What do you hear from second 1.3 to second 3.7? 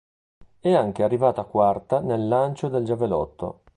quarta nel lancio del giavellotto.